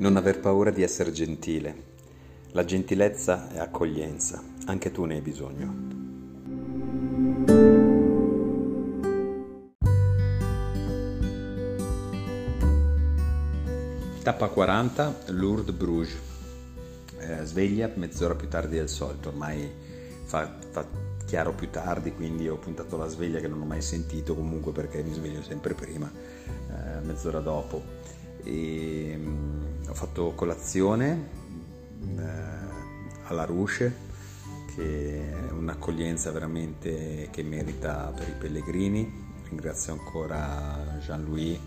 [0.00, 1.88] Non aver paura di essere gentile.
[2.52, 5.74] La gentilezza è accoglienza, anche tu ne hai bisogno.
[14.22, 16.16] Tappa 40, Lourdes Bruges.
[17.18, 19.70] Eh, sveglia mezz'ora più tardi del solito, ormai
[20.24, 20.86] fa, fa
[21.26, 25.02] chiaro più tardi, quindi ho puntato la sveglia che non ho mai sentito comunque perché
[25.02, 27.82] mi sveglio sempre prima, eh, mezz'ora dopo.
[28.42, 31.28] E, um, ho fatto colazione
[32.16, 32.22] eh,
[33.24, 34.08] alla Ruche
[34.74, 39.28] che è un'accoglienza veramente che merita per i pellegrini.
[39.48, 41.60] Ringrazio ancora Jean-Louis eh,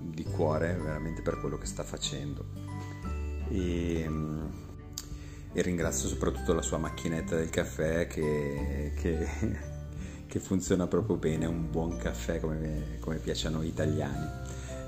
[0.00, 2.46] di cuore veramente per quello che sta facendo.
[3.50, 4.10] E,
[5.52, 9.28] e ringrazio soprattutto la sua macchinetta del caffè che, che,
[10.26, 14.43] che funziona proprio bene, un buon caffè come, come piace a italiani.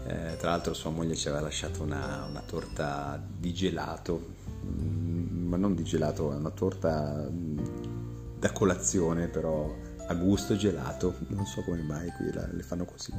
[0.08, 5.56] Eh, tra l'altro sua moglie ci aveva lasciato una, una torta di gelato, mm, ma
[5.56, 7.58] non di gelato, una torta mm,
[8.38, 9.74] da colazione però
[10.06, 13.12] a gusto gelato, non so come mai qui la, le fanno così.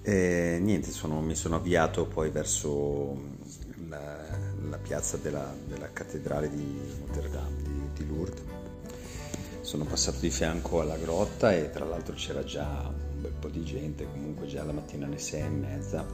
[0.00, 3.36] E niente, sono, mi sono avviato poi verso
[3.88, 4.24] la,
[4.70, 8.42] la piazza della, della, cattedrale di Notre Dame di, di Lourdes.
[9.60, 13.64] Sono passato di fianco alla grotta e tra l'altro c'era già un bel po' di
[13.64, 16.06] gente, comunque già la mattina alle sei e mezza.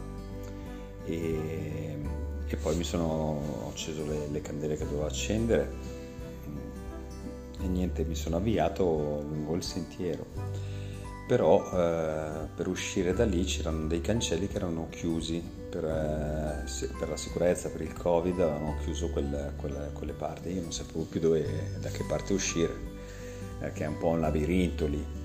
[1.04, 1.98] E,
[2.46, 5.70] e poi mi sono acceso le, le, candele che dovevo accendere.
[7.60, 8.84] E niente, mi sono avviato
[9.28, 10.24] lungo il sentiero.
[11.28, 17.08] Però eh, per uscire da lì c'erano dei cancelli che erano chiusi per, eh, per
[17.08, 21.20] la sicurezza, per il covid, avevano chiuso quelle, quelle, quelle parti, io non sapevo più
[21.20, 22.74] dove, da che parte uscire,
[23.60, 25.23] eh, che è un po' un labirinto lì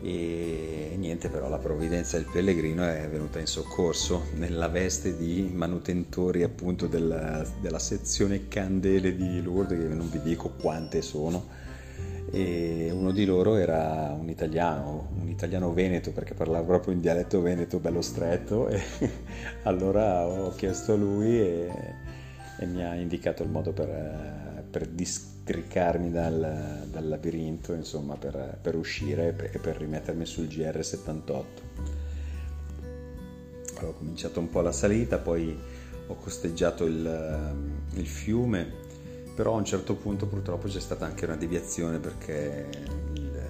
[0.00, 6.42] e niente però la provvidenza del pellegrino è venuta in soccorso nella veste di manutentori
[6.44, 11.56] appunto della, della sezione candele di Lourdes che non vi dico quante sono.
[12.30, 17.40] E uno di loro era un italiano, un italiano veneto perché parlava proprio in dialetto
[17.40, 18.80] veneto bello stretto e
[19.62, 21.70] allora ho chiesto a lui e,
[22.58, 28.58] e mi ha indicato il modo per, per dis- stricarmi dal, dal labirinto, insomma, per,
[28.60, 31.44] per uscire e per rimettermi sul GR78.
[33.76, 35.58] Allora, ho cominciato un po' la salita, poi
[36.06, 37.54] ho costeggiato il,
[37.94, 38.70] il fiume,
[39.34, 42.68] però a un certo punto purtroppo c'è stata anche una deviazione perché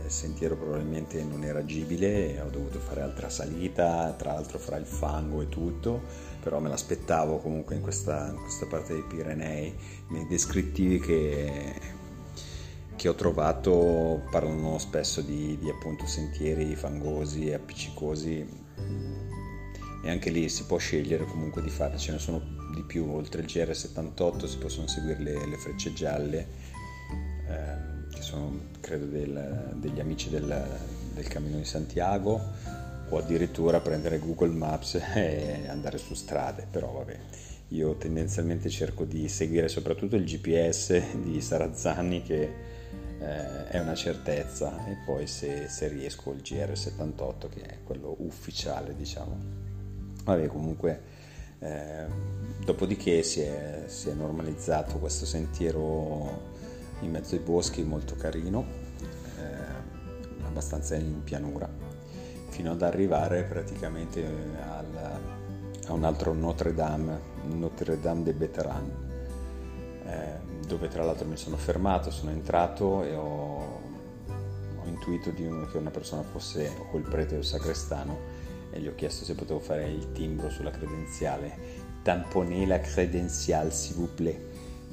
[0.09, 4.87] il sentiero probabilmente non era agibile ho dovuto fare altra salita, tra l'altro fra il
[4.87, 6.03] fango e tutto,
[6.43, 9.75] però me l'aspettavo comunque in questa, in questa parte dei Pirenei,
[10.09, 11.75] nei descrittivi che,
[12.97, 18.67] che ho trovato parlano spesso di, di appunto sentieri fangosi e appiccicosi
[20.03, 22.41] e anche lì si può scegliere comunque di fare, ce ne sono
[22.75, 26.47] di più, oltre il GR78 si possono seguire le, le frecce gialle
[27.47, 30.67] eh, che sono credo del, degli amici del,
[31.15, 32.41] del Cammino di Santiago
[33.11, 37.19] o addirittura prendere Google Maps e andare su strade, però vabbè.
[37.73, 42.43] Io tendenzialmente cerco di seguire soprattutto il GPS di Sarazzani che
[43.21, 48.97] eh, è una certezza e poi se, se, riesco il GR78 che è quello ufficiale
[48.97, 49.37] diciamo.
[50.25, 51.01] Vabbè comunque
[51.59, 52.07] eh,
[52.65, 56.57] dopodiché si è, si è normalizzato questo sentiero
[57.01, 58.65] in mezzo ai boschi molto carino,
[59.39, 61.69] eh, abbastanza in pianura,
[62.49, 65.21] fino ad arrivare praticamente al,
[65.87, 68.91] a un altro Notre Dame, Notre Dame de Beteran,
[70.05, 73.81] eh, dove tra l'altro mi sono fermato, sono entrato e ho,
[74.81, 78.37] ho intuito un, che una persona fosse o il prete o il sacrestano
[78.71, 81.87] e gli ho chiesto se potevo fare il timbro sulla credenziale.
[82.03, 84.41] Tamponner la credenziale, s'il vous plaît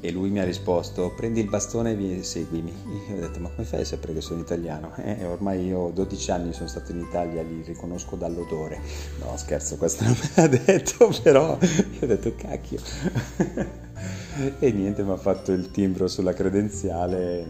[0.05, 2.71] e lui mi ha risposto prendi il bastone e seguimi.
[3.09, 4.93] Io ho detto ma come fai a sapere che sono italiano?
[4.97, 8.79] Eh, ormai io ho 12 anni sono stato in Italia, li riconosco dall'odore.
[9.19, 12.79] No scherzo, questo non me l'ha detto, però io ho detto cacchio.
[14.59, 17.45] e niente, mi ha fatto il timbro sulla credenziale,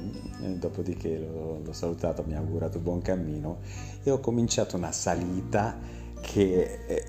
[0.57, 3.59] dopodiché l'ho, l'ho salutato, mi ha augurato buon cammino
[4.03, 7.05] e ho cominciato una salita che eh,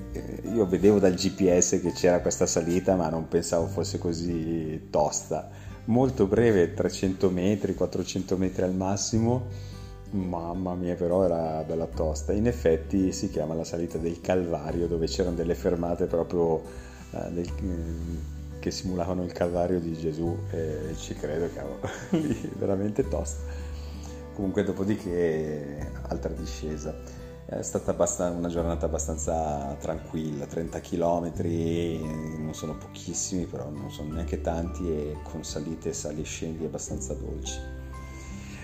[0.53, 5.51] io vedevo dal GPS che c'era questa salita ma non pensavo fosse così tosta.
[5.87, 9.47] Molto breve 300 metri 400 metri al massimo.
[10.11, 12.33] Mamma mia però era bella tosta.
[12.33, 16.63] In effetti si chiama la salita del Calvario dove c'erano delle fermate proprio
[17.11, 21.81] eh, del, eh, che simulavano il Calvario di Gesù e ci credo cavolo
[22.11, 23.43] lì veramente tosta.
[24.35, 27.16] Comunque dopodiché altra discesa
[27.49, 27.93] È stata
[28.31, 31.33] una giornata abbastanza tranquilla, 30 km,
[32.43, 37.15] non sono pochissimi, però non sono neanche tanti e con salite, sali e scendi abbastanza
[37.15, 37.57] dolci.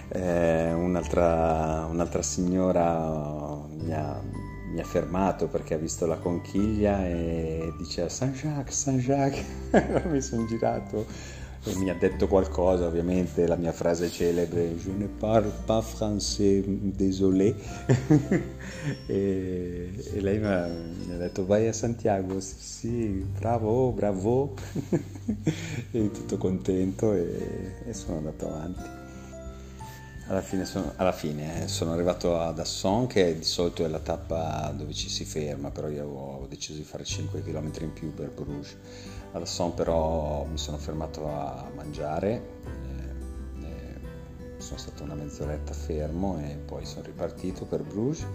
[0.08, 4.20] Eh, un'altra, un'altra, signora mi ha,
[4.72, 9.44] mi ha, fermato perché ha visto la conchiglia e diceva Saint-Jacques, Saint-Jacques,
[10.10, 11.06] mi sono girato
[11.64, 17.54] mi ha detto qualcosa, ovviamente la mia frase celebre Je ne parle pas français, désolé
[19.06, 24.54] e, e, lei mi ha, mi ha, detto vai a Santiago, sì, bravo, bravo
[25.92, 29.00] e tutto contento e, e sono andato avanti.
[30.26, 33.98] Alla fine, sono, alla fine eh, sono, arrivato ad Asson, che di solito è la
[33.98, 38.14] tappa dove ci si ferma, però io ho deciso di fare 5 km in più
[38.14, 38.76] per Bruges.
[39.32, 44.00] Ad Asson però mi sono fermato a mangiare, eh, eh,
[44.58, 48.26] sono stato una mezz'oretta fermo e poi sono ripartito per Bruges,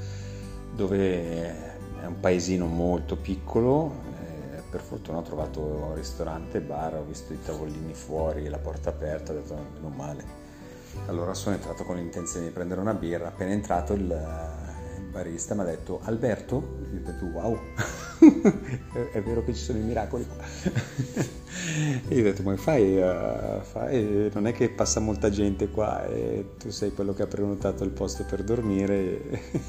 [0.73, 3.91] dove è un paesino molto piccolo,
[4.21, 8.89] eh, per fortuna ho trovato un ristorante, bar, ho visto i tavolini fuori, la porta
[8.89, 10.45] aperta, ho detto non male
[11.05, 13.27] allora sono entrato con l'intenzione di prendere una birra.
[13.27, 14.01] Appena entrato il,
[14.97, 16.77] il barista mi ha detto Alberto?
[16.94, 17.59] Io ho detto wow,
[19.11, 20.43] è vero che ci sono i miracoli qua.
[22.07, 26.05] e io ho detto ma fai, uh, fai, non è che passa molta gente qua
[26.05, 29.21] e tu sei quello che ha prenotato il posto per dormire.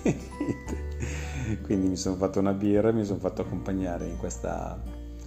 [1.62, 4.80] Quindi mi sono fatto una birra e mi sono fatto accompagnare in questa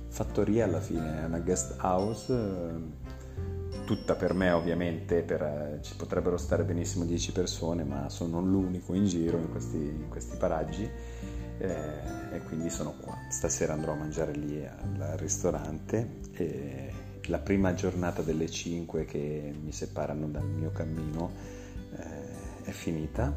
[0.08, 3.00] fattoria alla fine, una guest house
[3.86, 8.94] tutta per me ovviamente, per, eh, ci potrebbero stare benissimo 10 persone, ma sono l'unico
[8.94, 10.90] in giro in questi, in questi paraggi
[11.62, 13.18] eh, e quindi sono qua.
[13.30, 16.92] Stasera andrò a mangiare lì al ristorante e
[17.26, 21.32] la prima giornata delle 5 che mi separano dal mio cammino
[21.96, 23.34] eh, è finita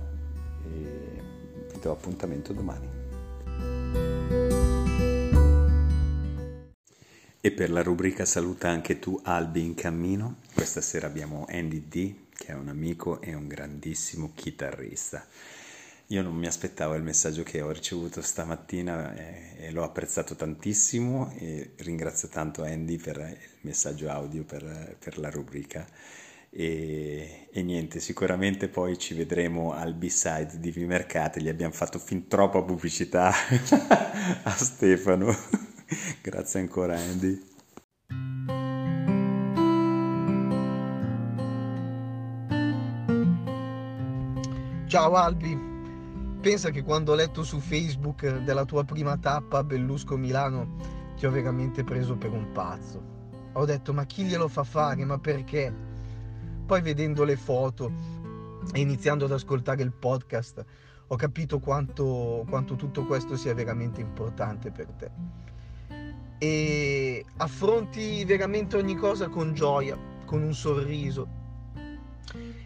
[0.64, 1.22] e
[1.70, 2.88] vi do appuntamento domani.
[7.40, 12.14] E per la rubrica Saluta anche tu Albi in cammino, questa sera abbiamo Andy D,
[12.32, 15.26] che è un amico e un grandissimo chitarrista.
[16.08, 21.32] Io non mi aspettavo il messaggio che ho ricevuto stamattina e, e l'ho apprezzato tantissimo
[21.38, 25.86] e ringrazio tanto Andy per il messaggio audio per, per la rubrica.
[26.50, 32.28] E, e, niente, sicuramente poi ci vedremo al B-side di Vimercate, gli abbiamo fatto fin
[32.28, 33.32] troppa pubblicità
[34.44, 35.34] a Stefano.
[36.22, 37.52] Grazie ancora Andy.
[44.86, 45.73] Ciao Albi,
[46.44, 50.76] pensa che quando ho letto su Facebook della tua prima tappa a Bellusco Milano
[51.16, 53.02] ti ho veramente preso per un pazzo.
[53.54, 55.72] Ho detto ma chi glielo fa fare, ma perché?
[56.66, 57.90] Poi vedendo le foto
[58.74, 60.62] e iniziando ad ascoltare il podcast
[61.06, 65.10] ho capito quanto, quanto tutto questo sia veramente importante per te
[66.36, 71.26] e affronti veramente ogni cosa con gioia, con un sorriso.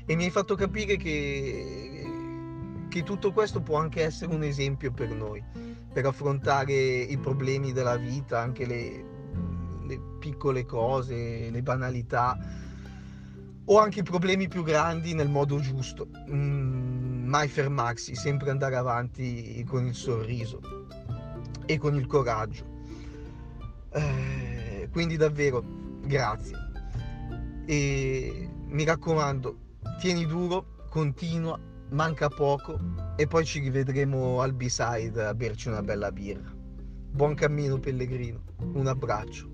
[0.04, 1.97] E mi hai fatto capire che,
[2.88, 5.42] che tutto questo può anche essere un esempio per noi,
[5.92, 9.04] per affrontare i problemi della vita, anche le,
[9.86, 12.36] le piccole cose, le banalità
[13.70, 16.08] o anche i problemi più grandi nel modo giusto.
[16.30, 20.60] Mm, mai fermarsi, sempre andare avanti con il sorriso
[21.66, 22.64] e con il coraggio.
[23.92, 25.62] Eh, quindi davvero
[26.02, 26.56] grazie.
[27.66, 29.58] E mi raccomando,
[30.00, 31.58] tieni duro, continua,
[31.90, 32.78] manca poco
[33.16, 36.52] e poi ci rivedremo al B-side a berci una bella birra.
[37.10, 38.42] Buon cammino pellegrino,
[38.74, 39.48] un abbraccio.